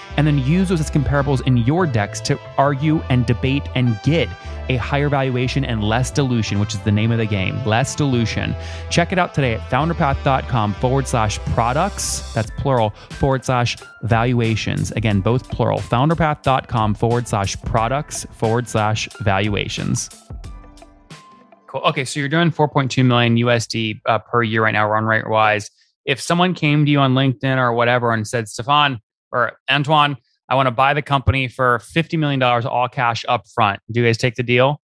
and 0.17 0.27
then 0.27 0.37
use 0.37 0.69
those 0.69 0.79
as 0.79 0.91
comparables 0.91 1.45
in 1.45 1.57
your 1.57 1.85
decks 1.85 2.19
to 2.21 2.39
argue 2.57 3.01
and 3.09 3.25
debate 3.25 3.63
and 3.75 3.99
get 4.03 4.29
a 4.69 4.77
higher 4.77 5.09
valuation 5.09 5.65
and 5.65 5.83
less 5.83 6.11
dilution, 6.11 6.59
which 6.59 6.73
is 6.73 6.79
the 6.81 6.91
name 6.91 7.11
of 7.11 7.17
the 7.17 7.25
game, 7.25 7.63
less 7.65 7.95
dilution. 7.95 8.55
Check 8.89 9.11
it 9.11 9.19
out 9.19 9.33
today 9.33 9.55
at 9.55 9.61
founderpath.com 9.69 10.73
forward 10.75 11.07
slash 11.07 11.39
products, 11.53 12.33
that's 12.33 12.51
plural, 12.51 12.91
forward 13.09 13.43
slash 13.43 13.77
valuations. 14.03 14.91
Again, 14.91 15.19
both 15.19 15.49
plural, 15.49 15.79
founderpath.com 15.79 16.95
forward 16.95 17.27
slash 17.27 17.59
products 17.61 18.25
forward 18.31 18.67
slash 18.67 19.09
valuations. 19.19 20.09
Cool. 21.67 21.81
Okay, 21.81 22.03
so 22.03 22.19
you're 22.19 22.27
doing 22.27 22.51
4.2 22.51 23.05
million 23.05 23.37
USD 23.37 24.01
uh, 24.05 24.19
per 24.19 24.43
year 24.43 24.63
right 24.63 24.73
now, 24.73 24.89
run 24.89 25.05
rate 25.05 25.29
wise. 25.29 25.71
If 26.05 26.19
someone 26.19 26.53
came 26.53 26.85
to 26.85 26.91
you 26.91 26.99
on 26.99 27.13
LinkedIn 27.13 27.57
or 27.57 27.71
whatever 27.73 28.11
and 28.11 28.27
said, 28.27 28.49
Stefan, 28.49 28.99
or 29.31 29.53
Antoine, 29.69 30.17
I 30.49 30.55
want 30.55 30.67
to 30.67 30.71
buy 30.71 30.93
the 30.93 31.01
company 31.01 31.47
for 31.47 31.79
$50 31.79 32.19
million 32.19 32.41
all 32.43 32.89
cash 32.89 33.25
up 33.29 33.47
front. 33.47 33.79
Do 33.91 34.01
you 34.01 34.05
guys 34.05 34.17
take 34.17 34.35
the 34.35 34.43
deal? 34.43 34.81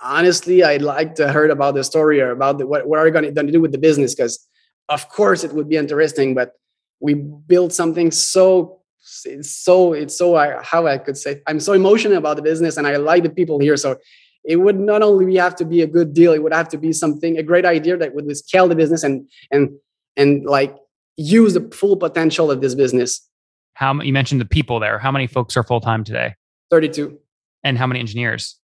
Honestly, 0.00 0.64
I'd 0.64 0.82
like 0.82 1.14
to 1.16 1.30
heard 1.32 1.50
about 1.50 1.74
the 1.74 1.84
story 1.84 2.20
or 2.20 2.30
about 2.30 2.58
the, 2.58 2.66
what, 2.66 2.88
what 2.88 2.98
are 2.98 3.04
we 3.04 3.12
going 3.12 3.32
to 3.32 3.42
do 3.52 3.60
with 3.60 3.70
the 3.70 3.78
business? 3.78 4.14
Because 4.14 4.44
of 4.88 5.08
course 5.08 5.44
it 5.44 5.52
would 5.52 5.68
be 5.68 5.76
interesting, 5.76 6.34
but 6.34 6.52
we 7.00 7.14
built 7.14 7.72
something 7.72 8.10
so 8.10 8.80
it's 9.24 9.50
so 9.50 9.92
it's 9.92 10.16
so 10.16 10.36
I, 10.36 10.62
how 10.62 10.86
I 10.86 10.98
could 10.98 11.16
say 11.16 11.42
I'm 11.48 11.58
so 11.58 11.72
emotional 11.72 12.18
about 12.18 12.36
the 12.36 12.42
business 12.42 12.76
and 12.76 12.86
I 12.86 12.96
like 12.96 13.24
the 13.24 13.30
people 13.30 13.58
here. 13.58 13.76
So 13.76 13.98
it 14.44 14.56
would 14.56 14.78
not 14.78 15.02
only 15.02 15.34
have 15.36 15.56
to 15.56 15.64
be 15.64 15.82
a 15.82 15.86
good 15.86 16.14
deal, 16.14 16.32
it 16.32 16.42
would 16.42 16.52
have 16.52 16.68
to 16.68 16.78
be 16.78 16.92
something 16.92 17.36
a 17.36 17.42
great 17.42 17.64
idea 17.64 17.96
that 17.96 18.14
would 18.14 18.36
scale 18.36 18.68
the 18.68 18.76
business 18.76 19.02
and 19.02 19.28
and 19.50 19.70
and 20.16 20.44
like 20.44 20.76
use 21.16 21.54
the 21.54 21.68
full 21.72 21.96
potential 21.96 22.50
of 22.50 22.60
this 22.60 22.74
business. 22.74 23.28
How 23.74 24.00
you 24.00 24.12
mentioned 24.12 24.40
the 24.40 24.46
people 24.46 24.80
there? 24.80 24.98
How 24.98 25.10
many 25.10 25.26
folks 25.26 25.56
are 25.56 25.62
full 25.62 25.80
time 25.80 26.04
today? 26.04 26.34
Thirty-two. 26.70 27.18
And 27.64 27.78
how 27.78 27.86
many 27.86 28.00
engineers? 28.00 28.58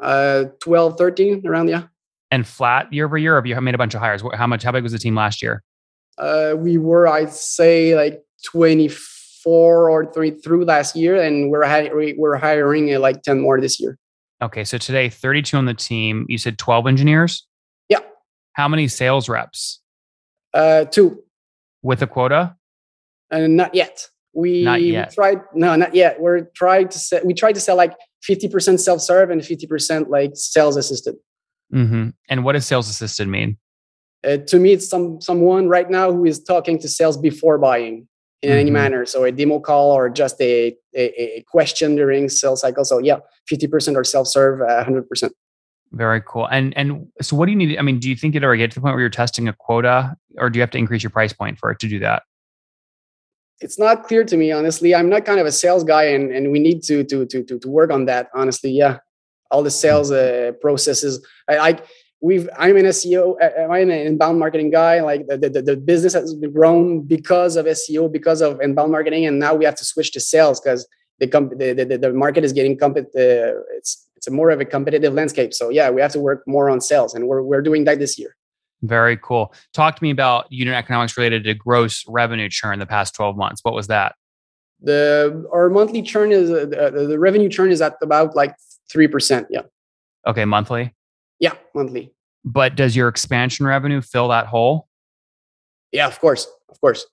Uh, 0.00 0.44
12, 0.60 0.96
13 0.96 1.46
around 1.46 1.68
yeah. 1.68 1.84
And 2.30 2.46
flat 2.46 2.90
year 2.92 3.04
over 3.04 3.18
year, 3.18 3.34
or 3.34 3.36
have 3.36 3.46
you 3.46 3.60
made 3.60 3.74
a 3.74 3.78
bunch 3.78 3.94
of 3.94 4.00
hires? 4.00 4.22
How 4.34 4.46
much? 4.46 4.62
How 4.62 4.72
big 4.72 4.82
was 4.82 4.92
the 4.92 4.98
team 4.98 5.14
last 5.14 5.42
year? 5.42 5.62
Uh, 6.16 6.54
we 6.56 6.78
were, 6.78 7.08
I'd 7.08 7.32
say, 7.32 7.94
like 7.96 8.22
twenty-four 8.44 9.90
or 9.90 10.12
three 10.12 10.30
through 10.30 10.64
last 10.64 10.94
year, 10.94 11.20
and 11.20 11.50
we're 11.50 11.64
hi- 11.64 11.90
we're 12.16 12.36
hiring 12.36 12.94
uh, 12.94 13.00
like 13.00 13.22
ten 13.22 13.40
more 13.40 13.60
this 13.60 13.80
year. 13.80 13.98
Okay, 14.42 14.62
so 14.64 14.78
today, 14.78 15.08
thirty-two 15.08 15.56
on 15.56 15.64
the 15.64 15.74
team. 15.74 16.24
You 16.28 16.38
said 16.38 16.56
twelve 16.56 16.86
engineers. 16.86 17.46
Yeah. 17.88 17.98
How 18.52 18.68
many 18.68 18.86
sales 18.86 19.28
reps? 19.28 19.80
Uh, 20.54 20.84
two. 20.84 21.22
With 21.82 22.00
a 22.02 22.06
quota? 22.06 22.54
And 23.30 23.42
uh, 23.44 23.64
not 23.64 23.74
yet. 23.74 24.08
We, 24.32 24.62
not 24.62 24.82
yet. 24.82 25.10
we 25.10 25.14
tried. 25.14 25.38
No, 25.54 25.74
not 25.76 25.94
yet. 25.94 26.20
We're 26.20 26.42
trying 26.54 26.88
to 26.88 26.98
sell. 26.98 27.20
We 27.24 27.34
tried 27.34 27.54
to 27.54 27.60
sell 27.60 27.76
like 27.76 27.94
fifty 28.22 28.48
percent 28.48 28.80
self-serve 28.80 29.30
and 29.30 29.44
fifty 29.44 29.66
percent 29.66 30.10
like 30.10 30.32
sales 30.34 30.76
assisted. 30.76 31.16
Mm-hmm. 31.74 32.10
And 32.28 32.44
what 32.44 32.52
does 32.52 32.66
sales 32.66 32.88
assisted 32.88 33.28
mean? 33.28 33.58
Uh, 34.22 34.36
to 34.36 34.58
me, 34.58 34.72
it's 34.72 34.88
some 34.88 35.20
someone 35.20 35.68
right 35.68 35.90
now 35.90 36.12
who 36.12 36.24
is 36.24 36.42
talking 36.42 36.78
to 36.78 36.88
sales 36.88 37.16
before 37.16 37.58
buying 37.58 38.06
in 38.42 38.50
mm-hmm. 38.50 38.58
any 38.58 38.70
manner. 38.70 39.04
So 39.06 39.24
a 39.24 39.32
demo 39.32 39.58
call 39.58 39.92
or 39.92 40.08
just 40.08 40.40
a, 40.40 40.76
a, 40.94 41.38
a 41.38 41.44
question 41.48 41.96
during 41.96 42.28
sales 42.28 42.60
cycle. 42.60 42.84
So 42.84 42.98
yeah, 42.98 43.18
fifty 43.48 43.66
percent 43.66 43.96
or 43.96 44.04
self-serve, 44.04 44.60
uh, 44.62 44.84
hundred 44.84 45.08
percent. 45.08 45.32
Very 45.92 46.22
cool. 46.24 46.46
And 46.46 46.76
and 46.76 47.08
so, 47.20 47.34
what 47.34 47.46
do 47.46 47.52
you 47.52 47.58
need? 47.58 47.76
I 47.78 47.82
mean, 47.82 47.98
do 47.98 48.08
you 48.08 48.14
think 48.14 48.36
it 48.36 48.44
ever 48.44 48.56
get 48.56 48.70
to 48.70 48.74
the 48.76 48.80
point 48.80 48.94
where 48.94 49.00
you're 49.00 49.10
testing 49.10 49.48
a 49.48 49.52
quota, 49.52 50.14
or 50.38 50.48
do 50.48 50.58
you 50.58 50.60
have 50.60 50.70
to 50.70 50.78
increase 50.78 51.02
your 51.02 51.10
price 51.10 51.32
point 51.32 51.58
for 51.58 51.72
it 51.72 51.80
to 51.80 51.88
do 51.88 51.98
that? 51.98 52.22
It's 53.60 53.78
not 53.78 54.04
clear 54.04 54.24
to 54.24 54.36
me, 54.36 54.52
honestly. 54.52 54.94
I'm 54.94 55.08
not 55.08 55.24
kind 55.24 55.38
of 55.38 55.46
a 55.46 55.52
sales 55.52 55.84
guy, 55.84 56.04
and 56.04 56.32
and 56.32 56.50
we 56.50 56.58
need 56.58 56.82
to 56.84 57.04
to 57.04 57.26
to 57.26 57.42
to, 57.44 57.58
to 57.58 57.68
work 57.68 57.90
on 57.90 58.06
that. 58.06 58.30
Honestly, 58.34 58.70
yeah, 58.70 58.98
all 59.50 59.62
the 59.62 59.70
sales 59.70 60.10
uh, 60.10 60.52
processes. 60.60 61.24
I, 61.48 61.58
I 61.58 61.80
we've 62.20 62.48
I'm 62.58 62.76
an 62.76 62.86
SEO. 62.86 63.36
Uh, 63.40 63.50
uh, 63.58 63.68
I'm 63.72 63.90
an 63.90 64.06
inbound 64.06 64.38
marketing 64.38 64.70
guy. 64.70 65.00
Like 65.00 65.26
the, 65.26 65.36
the 65.36 65.62
the 65.62 65.76
business 65.76 66.14
has 66.14 66.34
grown 66.52 67.02
because 67.02 67.56
of 67.56 67.66
SEO, 67.66 68.10
because 68.10 68.40
of 68.40 68.60
inbound 68.60 68.92
marketing, 68.92 69.26
and 69.26 69.38
now 69.38 69.54
we 69.54 69.64
have 69.64 69.76
to 69.76 69.84
switch 69.84 70.12
to 70.12 70.20
sales 70.20 70.60
because 70.60 70.86
the, 71.18 71.26
comp- 71.26 71.58
the, 71.58 71.74
the, 71.74 71.98
the 71.98 72.12
market 72.12 72.44
is 72.44 72.52
getting 72.52 72.78
compet- 72.78 73.14
uh, 73.14 73.60
it's 73.76 74.08
it's 74.16 74.26
a 74.26 74.30
more 74.30 74.50
of 74.50 74.60
a 74.60 74.64
competitive 74.64 75.14
landscape. 75.14 75.52
So 75.54 75.70
yeah, 75.70 75.90
we 75.90 76.00
have 76.00 76.12
to 76.12 76.20
work 76.20 76.44
more 76.46 76.70
on 76.70 76.80
sales, 76.80 77.14
and 77.14 77.26
we're 77.26 77.42
we're 77.42 77.62
doing 77.62 77.84
that 77.84 77.98
this 77.98 78.18
year. 78.18 78.36
Very 78.82 79.16
cool. 79.18 79.54
Talk 79.74 79.96
to 79.96 80.02
me 80.02 80.10
about 80.10 80.50
unit 80.50 80.74
economics 80.74 81.16
related 81.16 81.44
to 81.44 81.54
gross 81.54 82.04
revenue 82.08 82.48
churn 82.48 82.78
the 82.78 82.86
past 82.86 83.14
twelve 83.14 83.36
months. 83.36 83.60
What 83.62 83.74
was 83.74 83.88
that? 83.88 84.14
The 84.80 85.46
our 85.52 85.68
monthly 85.68 86.00
churn 86.00 86.32
is 86.32 86.50
uh, 86.50 86.66
the, 86.66 87.06
the 87.06 87.18
revenue 87.18 87.50
churn 87.50 87.70
is 87.70 87.82
at 87.82 87.96
about 88.00 88.34
like 88.34 88.54
three 88.90 89.06
percent. 89.06 89.48
Yeah. 89.50 89.62
Okay, 90.26 90.46
monthly. 90.46 90.94
Yeah, 91.38 91.52
monthly. 91.74 92.14
But 92.44 92.74
does 92.74 92.96
your 92.96 93.08
expansion 93.08 93.66
revenue 93.66 94.00
fill 94.00 94.28
that 94.28 94.46
hole? 94.46 94.88
Yeah, 95.92 96.06
of 96.06 96.18
course, 96.18 96.46
of 96.70 96.80
course. 96.80 97.04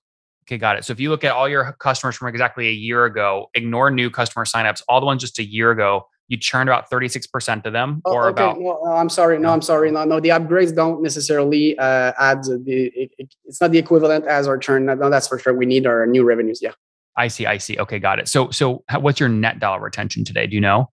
Okay, 0.46 0.56
got 0.56 0.78
it. 0.78 0.84
So 0.86 0.92
if 0.92 1.00
you 1.00 1.10
look 1.10 1.24
at 1.24 1.32
all 1.32 1.46
your 1.46 1.72
customers 1.78 2.16
from 2.16 2.28
exactly 2.28 2.68
a 2.68 2.72
year 2.72 3.04
ago, 3.04 3.50
ignore 3.52 3.90
new 3.90 4.08
customer 4.08 4.46
signups, 4.46 4.82
all 4.88 5.00
the 5.00 5.06
ones 5.06 5.20
just 5.20 5.38
a 5.38 5.44
year 5.44 5.70
ago, 5.70 6.06
you 6.28 6.36
churned 6.36 6.68
about 6.68 6.90
36% 6.90 7.66
of 7.66 7.72
them 7.72 8.02
oh, 8.04 8.12
or 8.12 8.28
okay. 8.28 8.42
about 8.42 8.60
no, 8.60 8.84
i'm 8.84 9.08
sorry 9.08 9.38
no 9.38 9.50
i'm 9.50 9.62
sorry 9.62 9.90
no 9.90 10.04
no 10.04 10.20
the 10.20 10.28
upgrades 10.28 10.74
don't 10.74 11.02
necessarily 11.02 11.76
uh, 11.78 12.12
add 12.18 12.44
the 12.44 12.92
it, 12.94 13.10
it, 13.18 13.34
it's 13.44 13.60
not 13.60 13.72
the 13.72 13.78
equivalent 13.78 14.26
as 14.26 14.46
our 14.46 14.58
churn 14.58 14.86
no 14.86 15.10
that's 15.10 15.26
for 15.26 15.38
sure 15.38 15.54
we 15.54 15.66
need 15.66 15.86
our 15.86 16.06
new 16.06 16.22
revenues 16.22 16.60
yeah 16.62 16.72
i 17.16 17.28
see 17.28 17.46
i 17.46 17.58
see 17.58 17.78
okay 17.78 17.98
got 17.98 18.18
it 18.18 18.28
so 18.28 18.50
so 18.50 18.84
what's 19.00 19.18
your 19.18 19.28
net 19.28 19.58
dollar 19.58 19.80
retention 19.80 20.24
today 20.24 20.46
do 20.46 20.54
you 20.54 20.60
know 20.60 20.90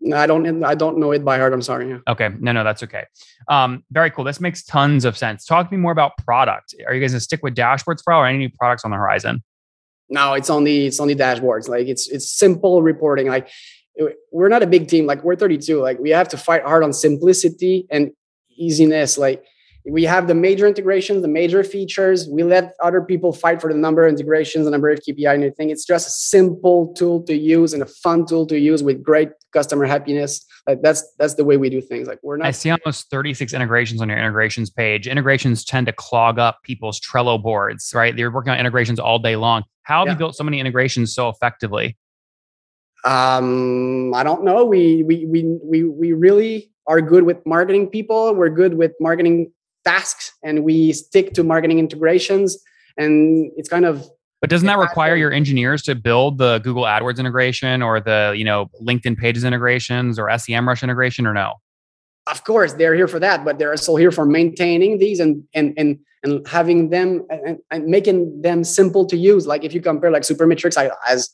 no, 0.00 0.16
I 0.16 0.26
don't. 0.26 0.62
I 0.64 0.74
don't 0.74 0.98
know 0.98 1.10
it 1.10 1.24
by 1.24 1.38
heart. 1.38 1.52
I'm 1.52 1.62
sorry. 1.62 1.88
Yeah. 1.88 1.98
Okay. 2.06 2.30
No, 2.38 2.52
no, 2.52 2.62
that's 2.62 2.82
okay. 2.84 3.04
Um, 3.48 3.82
very 3.90 4.10
cool. 4.10 4.24
This 4.24 4.40
makes 4.40 4.62
tons 4.62 5.04
of 5.04 5.18
sense. 5.18 5.44
Talk 5.44 5.68
to 5.68 5.74
me 5.74 5.80
more 5.80 5.90
about 5.90 6.16
product. 6.18 6.74
Are 6.86 6.94
you 6.94 7.00
guys 7.00 7.10
gonna 7.10 7.20
stick 7.20 7.40
with 7.42 7.56
dashboards 7.56 8.02
for 8.04 8.12
all, 8.12 8.22
or 8.22 8.26
any 8.26 8.38
new 8.38 8.48
products 8.48 8.84
on 8.84 8.92
the 8.92 8.96
horizon? 8.96 9.42
No, 10.08 10.34
it's 10.34 10.50
only 10.50 10.86
it's 10.86 11.00
only 11.00 11.16
dashboards. 11.16 11.68
Like 11.68 11.88
it's 11.88 12.08
it's 12.08 12.30
simple 12.30 12.80
reporting. 12.80 13.26
Like 13.26 13.48
we're 14.32 14.48
not 14.48 14.62
a 14.62 14.66
big 14.66 14.88
team 14.88 15.06
like 15.06 15.22
we're 15.24 15.36
32 15.36 15.80
like 15.80 15.98
we 15.98 16.10
have 16.10 16.28
to 16.28 16.36
fight 16.36 16.62
hard 16.62 16.82
on 16.82 16.92
simplicity 16.92 17.86
and 17.90 18.10
easiness 18.56 19.18
like 19.18 19.44
we 19.90 20.04
have 20.04 20.26
the 20.26 20.34
major 20.34 20.66
integrations 20.66 21.22
the 21.22 21.28
major 21.28 21.64
features 21.64 22.28
we 22.28 22.42
let 22.42 22.74
other 22.82 23.00
people 23.00 23.32
fight 23.32 23.60
for 23.60 23.72
the 23.72 23.78
number 23.78 24.04
of 24.04 24.12
integrations 24.12 24.64
the 24.64 24.70
number 24.70 24.90
of 24.90 24.98
kpi 25.00 25.34
and 25.34 25.42
everything. 25.42 25.70
It's 25.70 25.84
just 25.84 26.06
a 26.06 26.10
simple 26.10 26.92
tool 26.94 27.22
to 27.24 27.36
use 27.36 27.72
and 27.72 27.82
a 27.82 27.86
fun 27.86 28.26
tool 28.26 28.46
to 28.46 28.58
use 28.58 28.82
with 28.82 29.02
great 29.02 29.30
customer 29.52 29.86
happiness. 29.86 30.44
Like 30.66 30.82
that's 30.82 31.02
that's 31.18 31.34
the 31.34 31.44
way 31.44 31.56
we 31.56 31.70
do 31.70 31.80
things 31.80 32.08
like 32.08 32.18
we're 32.22 32.36
not 32.36 32.46
i 32.46 32.50
see 32.50 32.70
almost 32.70 33.10
36 33.10 33.52
integrations 33.52 34.02
on 34.02 34.08
your 34.08 34.18
integrations 34.18 34.70
page. 34.70 35.06
Integrations 35.06 35.64
tend 35.64 35.86
to 35.86 35.92
clog 35.92 36.38
up 36.38 36.58
people's 36.62 37.00
trello 37.00 37.42
boards 37.42 37.92
right? 37.94 38.14
They're 38.14 38.30
working 38.30 38.52
on 38.52 38.58
integrations 38.58 38.98
all 38.98 39.18
day 39.18 39.36
long. 39.36 39.64
How 39.82 40.00
have 40.00 40.08
yeah. 40.08 40.12
you 40.12 40.18
built 40.18 40.36
so 40.36 40.44
many 40.44 40.60
integrations 40.60 41.14
so 41.14 41.28
effectively 41.28 41.96
um, 43.04 44.12
I 44.14 44.22
don't 44.22 44.44
know. 44.44 44.64
We 44.64 45.02
we 45.04 45.26
we 45.26 45.44
we 45.62 45.84
we 45.84 46.12
really 46.12 46.70
are 46.86 47.00
good 47.00 47.24
with 47.24 47.44
marketing 47.46 47.88
people. 47.88 48.34
We're 48.34 48.48
good 48.48 48.74
with 48.74 48.92
marketing 49.00 49.52
tasks, 49.84 50.32
and 50.42 50.64
we 50.64 50.92
stick 50.92 51.34
to 51.34 51.44
marketing 51.44 51.78
integrations. 51.78 52.58
And 52.96 53.50
it's 53.56 53.68
kind 53.68 53.84
of. 53.84 54.06
But 54.40 54.50
doesn't 54.50 54.66
that 54.66 54.78
require 54.78 55.16
your 55.16 55.32
engineers 55.32 55.82
to 55.82 55.94
build 55.94 56.38
the 56.38 56.58
Google 56.60 56.84
AdWords 56.84 57.18
integration 57.18 57.82
or 57.82 58.00
the 58.00 58.34
you 58.36 58.44
know 58.44 58.70
LinkedIn 58.82 59.16
Pages 59.16 59.44
integrations 59.44 60.18
or 60.18 60.26
SEMrush 60.28 60.82
integration 60.82 61.26
or 61.26 61.34
no? 61.34 61.54
Of 62.28 62.44
course, 62.44 62.74
they're 62.74 62.94
here 62.94 63.08
for 63.08 63.18
that, 63.20 63.44
but 63.44 63.58
they're 63.58 63.70
also 63.70 63.96
here 63.96 64.10
for 64.10 64.26
maintaining 64.26 64.98
these 64.98 65.20
and 65.20 65.44
and 65.54 65.74
and 65.76 65.98
and 66.24 66.46
having 66.48 66.90
them 66.90 67.24
and, 67.30 67.58
and 67.70 67.86
making 67.86 68.42
them 68.42 68.64
simple 68.64 69.06
to 69.06 69.16
use. 69.16 69.46
Like 69.46 69.64
if 69.64 69.72
you 69.72 69.80
compare 69.80 70.10
like 70.10 70.22
Supermetrics 70.22 70.90
as 71.08 71.30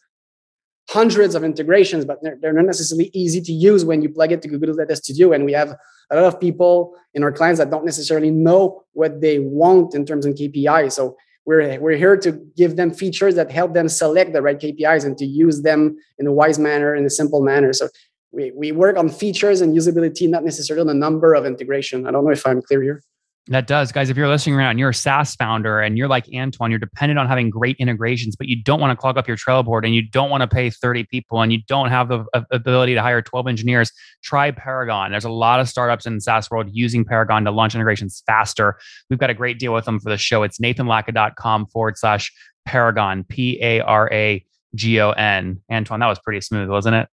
hundreds 0.89 1.35
of 1.35 1.45
integrations, 1.45 2.05
but 2.05 2.23
they're, 2.23 2.37
they're 2.41 2.53
not 2.53 2.67
necessarily 2.67 3.11
easy 3.15 3.41
to 3.41 3.53
use 3.53 3.85
when 3.85 4.03
you 4.03 4.09
plug 4.09 4.33
it 4.33 4.43
to 4.43 4.49
Google 4.49 4.75
Data 4.75 4.97
Studio. 4.97 5.33
And 5.33 5.45
we 5.45 5.53
have 5.53 5.77
a 6.11 6.17
lot 6.17 6.25
of 6.25 6.41
people 6.41 6.95
in 7.15 7.23
our 7.23 7.33
clients 7.33 7.59
that 7.59 7.71
don't 7.71 7.85
necessarily 7.85 8.31
know 8.31 8.85
what 8.93 9.21
they 9.21 9.39
want 9.39 9.95
in 9.95 10.05
terms 10.05 10.27
of 10.27 10.35
KPIs. 10.35 10.93
So 10.93 11.17
we're, 11.47 11.79
we're 11.81 11.97
here 11.97 12.17
to 12.19 12.33
give 12.57 12.77
them 12.77 12.91
features 12.91 13.35
that 13.35 13.51
help 13.51 13.75
them 13.75 13.89
select 13.89 14.33
the 14.33 14.43
right 14.43 14.59
KPIs 14.59 15.05
and 15.05 15.17
to 15.19 15.27
use 15.27 15.63
them 15.63 15.97
in 16.19 16.27
a 16.27 16.33
wise 16.33 16.59
manner, 16.59 16.95
in 16.95 17.05
a 17.05 17.11
simple 17.11 17.43
manner. 17.43 17.73
So 17.73 17.89
we, 18.33 18.51
we 18.53 18.73
work 18.73 18.97
on 18.97 19.09
features 19.09 19.61
and 19.61 19.77
usability, 19.77 20.29
not 20.29 20.45
necessarily 20.45 20.83
on 20.83 20.87
the 20.89 20.95
number 20.95 21.35
of 21.35 21.47
integration. 21.47 22.07
I 22.07 22.11
don't 22.11 22.25
know 22.25 22.31
if 22.31 22.47
I'm 22.47 22.63
clear 22.63 22.83
here. 22.83 23.03
That 23.49 23.67
does, 23.67 23.93
guys. 23.93 24.09
If 24.09 24.17
you're 24.17 24.29
listening 24.29 24.55
around, 24.55 24.71
and 24.71 24.79
you're 24.79 24.89
a 24.89 24.95
SaaS 24.95 25.35
founder 25.35 25.81
and 25.81 25.99
you're 25.99 26.09
like 26.09 26.25
Antoine, 26.35 26.71
you're 26.71 26.79
dependent 26.79 27.19
on 27.19 27.29
having 27.29 27.51
great 27.51 27.77
integrations, 27.79 28.37
but 28.37 28.49
you 28.49 28.63
don't 28.63 28.81
want 28.81 28.91
to 28.91 28.97
clog 28.97 29.19
up 29.19 29.29
your 29.29 29.37
Trello 29.37 29.63
board 29.63 29.85
and 29.85 29.95
you 29.95 30.01
don't 30.01 30.31
want 30.31 30.41
to 30.41 30.47
pay 30.47 30.71
30 30.71 31.05
people 31.05 31.43
and 31.43 31.53
you 31.53 31.59
don't 31.69 31.91
have 31.91 32.09
the 32.09 32.25
uh, 32.33 32.41
ability 32.51 32.95
to 32.95 33.03
hire 33.03 33.21
12 33.21 33.47
engineers. 33.47 33.93
Try 34.23 34.51
Paragon. 34.51 35.11
There's 35.11 35.27
a 35.27 35.31
lot 35.31 35.61
of 35.61 35.69
startups 35.69 36.07
in 36.07 36.15
the 36.15 36.21
SaaS 36.23 36.51
world 36.51 36.71
using 36.73 37.05
Paragon 37.05 37.45
to 37.45 37.51
launch 37.51 37.75
integrations 37.75 38.23
faster. 38.27 38.79
We've 39.11 39.19
got 39.19 39.29
a 39.29 39.35
great 39.35 39.59
deal 39.59 39.75
with 39.75 39.85
them 39.85 40.01
for 40.01 40.09
the 40.09 40.17
show. 40.17 40.43
It's 40.43 40.59
nathanlatka.com 40.59 41.67
forward 41.67 41.99
slash 41.99 42.33
Paragon, 42.65 43.25
P 43.25 43.59
A 43.61 43.81
R 43.81 44.11
A 44.11 44.43
G 44.75 44.99
O 45.03 45.11
N. 45.11 45.61
Antoine, 45.71 46.01
that 46.01 46.07
was 46.07 46.19
pretty 46.19 46.41
smooth, 46.41 46.71
wasn't 46.71 46.97
it? 46.97 47.09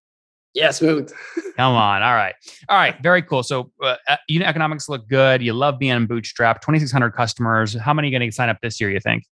Yeah, 0.54 0.70
smooth. 0.70 1.12
Come 1.56 1.74
on. 1.74 2.02
All 2.02 2.14
right. 2.14 2.34
All 2.68 2.76
right. 2.76 3.00
Very 3.02 3.22
cool. 3.22 3.42
So, 3.42 3.72
uh, 3.82 3.96
uh 4.08 4.16
unit 4.28 4.46
economics 4.46 4.88
look 4.88 5.08
good. 5.08 5.42
You 5.42 5.54
love 5.54 5.78
being 5.78 5.96
in 5.96 6.06
Bootstrap. 6.06 6.60
2,600 6.60 7.10
customers. 7.12 7.74
How 7.74 7.94
many 7.94 8.08
are 8.08 8.18
going 8.18 8.28
to 8.28 8.34
sign 8.34 8.48
up 8.48 8.58
this 8.62 8.80
year, 8.80 8.90
you 8.90 9.00
think? 9.00 9.24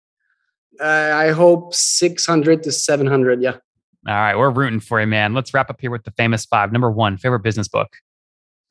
Uh, 0.79 1.11
I 1.13 1.31
hope 1.31 1.73
600 1.73 2.63
to 2.63 2.71
700. 2.71 3.41
Yeah. 3.41 3.51
All 4.07 4.15
right. 4.15 4.35
We're 4.35 4.49
rooting 4.49 4.79
for 4.79 5.01
you, 5.01 5.07
man. 5.07 5.33
Let's 5.33 5.53
wrap 5.53 5.69
up 5.69 5.81
here 5.81 5.91
with 5.91 6.03
the 6.03 6.11
famous 6.11 6.45
five. 6.45 6.71
Number 6.71 6.89
one, 6.89 7.17
favorite 7.17 7.41
business 7.41 7.67
book? 7.67 7.89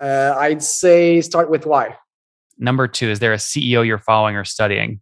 Uh, 0.01 0.35
I'd 0.39 0.63
say 0.63 1.21
start 1.21 1.51
with 1.51 1.67
why. 1.67 1.97
Number 2.57 2.89
two, 2.89 3.09
is 3.09 3.19
there 3.19 3.33
a 3.33 3.37
CEO 3.37 3.87
you're 3.87 3.99
following 3.99 4.37
or 4.37 4.45
studying? 4.45 5.01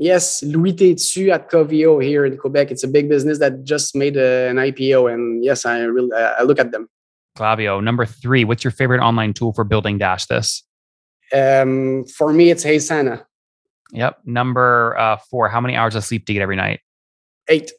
Yes, 0.00 0.42
Louis 0.42 0.72
Tétu 0.72 1.30
at 1.30 1.50
Coveo 1.50 2.02
here 2.02 2.24
in 2.24 2.38
Quebec. 2.38 2.70
It's 2.70 2.82
a 2.82 2.88
big 2.88 3.10
business 3.10 3.38
that 3.38 3.64
just 3.64 3.94
made 3.94 4.16
a, 4.16 4.48
an 4.48 4.56
IPO, 4.56 5.12
and 5.12 5.44
yes, 5.44 5.66
I 5.66 5.80
really 5.80 6.10
I 6.14 6.42
look 6.42 6.58
at 6.58 6.72
them. 6.72 6.88
Klaviyo. 7.36 7.84
Number 7.84 8.06
three, 8.06 8.44
what's 8.44 8.64
your 8.64 8.70
favorite 8.70 9.00
online 9.00 9.34
tool 9.34 9.52
for 9.52 9.62
building 9.62 9.98
Dash 9.98 10.24
This? 10.24 10.64
Um, 11.34 12.06
for 12.06 12.32
me, 12.32 12.50
it's 12.50 12.64
Asana. 12.64 13.24
Yep. 13.92 14.20
Number 14.24 14.96
uh, 14.98 15.18
four, 15.30 15.50
how 15.50 15.60
many 15.60 15.76
hours 15.76 15.94
of 15.94 16.02
sleep 16.02 16.24
do 16.24 16.32
you 16.32 16.38
get 16.38 16.42
every 16.42 16.56
night? 16.56 16.80
Eight. 17.48 17.70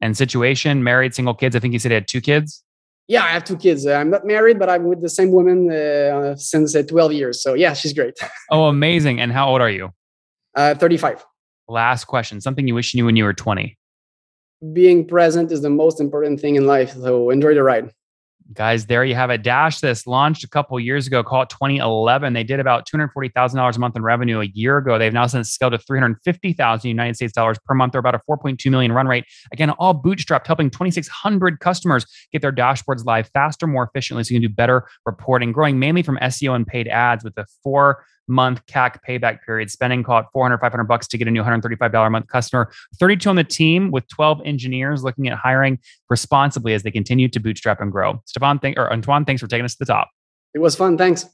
And 0.00 0.16
situation, 0.16 0.84
married, 0.84 1.16
single 1.16 1.34
kids. 1.34 1.56
I 1.56 1.58
think 1.58 1.72
you 1.72 1.80
said 1.80 1.90
you 1.90 1.96
had 1.96 2.06
two 2.06 2.20
kids. 2.20 2.62
Yeah, 3.08 3.24
I 3.24 3.28
have 3.28 3.42
two 3.42 3.56
kids. 3.56 3.86
Uh, 3.86 3.94
I'm 3.94 4.10
not 4.10 4.24
married, 4.24 4.60
but 4.60 4.70
I'm 4.70 4.84
with 4.84 5.02
the 5.02 5.08
same 5.08 5.32
woman 5.32 5.72
uh, 5.72 6.36
since 6.36 6.76
uh, 6.76 6.82
12 6.82 7.12
years. 7.12 7.42
So 7.42 7.54
yeah, 7.54 7.72
she's 7.72 7.92
great. 7.92 8.14
oh, 8.52 8.66
amazing. 8.66 9.20
And 9.20 9.32
how 9.32 9.48
old 9.48 9.60
are 9.60 9.70
you? 9.70 9.90
Uh, 10.54 10.76
35. 10.76 11.24
Last 11.68 12.04
question. 12.04 12.40
Something 12.40 12.68
you 12.68 12.74
wish 12.74 12.94
you 12.94 12.98
knew 12.98 13.06
when 13.06 13.16
you 13.16 13.24
were 13.24 13.34
20. 13.34 13.76
Being 14.72 15.06
present 15.06 15.52
is 15.52 15.62
the 15.62 15.70
most 15.70 16.00
important 16.00 16.40
thing 16.40 16.56
in 16.56 16.66
life. 16.66 16.92
So 16.92 17.30
enjoy 17.30 17.54
the 17.54 17.62
ride 17.62 17.92
guys 18.52 18.86
there 18.86 19.04
you 19.04 19.14
have 19.14 19.30
it 19.30 19.42
dash 19.42 19.80
this 19.80 20.06
launched 20.06 20.44
a 20.44 20.48
couple 20.48 20.78
years 20.78 21.06
ago 21.06 21.22
called 21.22 21.50
2011 21.50 22.32
they 22.32 22.44
did 22.44 22.60
about 22.60 22.86
$240000 22.86 23.76
a 23.76 23.78
month 23.80 23.96
in 23.96 24.02
revenue 24.02 24.40
a 24.40 24.44
year 24.44 24.78
ago 24.78 24.98
they've 24.98 25.12
now 25.12 25.26
since 25.26 25.50
scaled 25.50 25.72
to 25.72 25.78
350000 25.78 26.88
united 26.88 27.16
states 27.16 27.32
dollars 27.32 27.58
per 27.64 27.74
month 27.74 27.92
they're 27.92 27.98
about 27.98 28.14
a 28.14 28.20
4.2 28.30 28.70
million 28.70 28.92
run 28.92 29.08
rate 29.08 29.24
again 29.52 29.70
all 29.70 29.94
bootstrapped 29.94 30.46
helping 30.46 30.70
2600 30.70 31.58
customers 31.60 32.06
get 32.32 32.42
their 32.42 32.52
dashboards 32.52 33.04
live 33.04 33.28
faster 33.34 33.66
more 33.66 33.84
efficiently 33.84 34.22
so 34.22 34.32
you 34.32 34.40
can 34.40 34.48
do 34.48 34.54
better 34.54 34.86
reporting 35.04 35.50
growing 35.50 35.78
mainly 35.78 36.02
from 36.02 36.16
seo 36.18 36.54
and 36.54 36.66
paid 36.66 36.86
ads 36.86 37.24
with 37.24 37.34
the 37.34 37.46
four 37.62 38.04
month 38.28 38.64
CAC 38.66 38.98
payback 39.06 39.42
period, 39.42 39.70
spending 39.70 40.02
call 40.02 40.20
it 40.20 40.26
400, 40.32 40.58
500 40.58 40.84
bucks 40.84 41.06
to 41.08 41.18
get 41.18 41.28
a 41.28 41.30
new 41.30 41.42
$135 41.42 42.06
a 42.06 42.10
month 42.10 42.26
customer. 42.28 42.70
32 42.98 43.28
on 43.28 43.36
the 43.36 43.44
team 43.44 43.90
with 43.90 44.06
12 44.08 44.42
engineers 44.44 45.02
looking 45.02 45.28
at 45.28 45.38
hiring 45.38 45.78
responsibly 46.08 46.74
as 46.74 46.82
they 46.82 46.90
continue 46.90 47.28
to 47.28 47.40
bootstrap 47.40 47.80
and 47.80 47.92
grow. 47.92 48.22
Stefan, 48.26 48.58
thank, 48.58 48.78
or 48.78 48.92
Antoine, 48.92 49.24
thanks 49.24 49.40
for 49.40 49.48
taking 49.48 49.64
us 49.64 49.74
to 49.74 49.78
the 49.80 49.86
top. 49.86 50.10
It 50.54 50.58
was 50.58 50.74
fun. 50.74 50.96
Thanks. 50.96 51.26